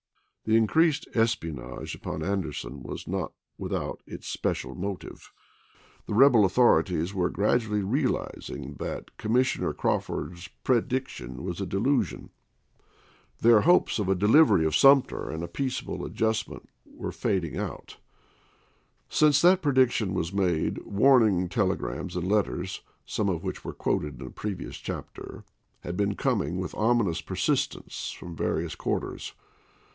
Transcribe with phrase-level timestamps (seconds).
[0.45, 5.31] The increased espionage upon Anderson was not without its special motive.
[6.07, 12.31] The rebel authori ties were gradually realizing that Commissioner Crawford's prediction was a delusion.
[13.41, 14.19] Their hopes THE SUMTER EXPEDITION 31 of a
[14.49, 16.53] delivery of Sumter and a peaceable adjust chap.
[16.53, 16.53] ii.
[16.55, 17.97] ment were fading out.
[19.07, 24.25] Since that prediction was made warning telegrams and letters, some of which were quoted in
[24.25, 25.43] a previous chapter,
[25.81, 29.33] had been coming with ominous persistence from various quarters.